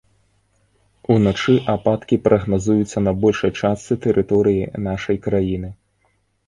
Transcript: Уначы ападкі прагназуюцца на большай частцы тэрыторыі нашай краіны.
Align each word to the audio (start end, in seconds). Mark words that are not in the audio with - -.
Уначы 1.15 1.55
ападкі 1.75 2.15
прагназуюцца 2.29 2.97
на 3.09 3.15
большай 3.27 3.51
частцы 3.61 3.93
тэрыторыі 4.09 4.69
нашай 4.89 5.17
краіны. 5.29 5.69